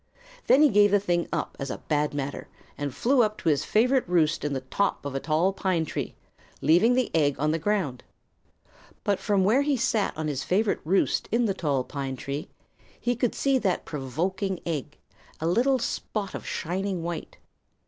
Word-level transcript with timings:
Then 0.47 0.63
he 0.63 0.69
gave 0.69 0.89
the 0.89 0.99
thing 0.99 1.27
up 1.31 1.55
as 1.59 1.69
a 1.69 1.77
bad 1.77 2.11
matter 2.15 2.47
and 2.75 2.91
flew 2.91 3.21
up 3.21 3.37
to 3.37 3.49
his 3.49 3.63
favorite 3.63 4.09
roost 4.09 4.43
in 4.43 4.53
the 4.53 4.61
top 4.61 5.05
of 5.05 5.13
a 5.13 5.19
tall 5.19 5.53
pine 5.53 5.85
tree, 5.85 6.15
leaving 6.59 6.95
the 6.95 7.11
egg 7.13 7.35
on 7.37 7.51
the 7.51 7.59
ground. 7.59 8.03
But 9.03 9.19
from 9.19 9.43
where 9.43 9.61
he 9.61 9.77
sat 9.77 10.17
on 10.17 10.27
his 10.27 10.43
favorite 10.43 10.81
roost 10.83 11.29
in 11.31 11.45
the 11.45 11.53
tall 11.53 11.83
pine 11.83 12.15
tree 12.17 12.49
he 12.99 13.15
could 13.15 13.35
see 13.35 13.59
that 13.59 13.85
provoking 13.85 14.59
egg, 14.65 14.97
a 15.39 15.45
little 15.45 15.77
spot 15.77 16.33
of 16.33 16.47
shining 16.47 17.03
white. 17.03 17.37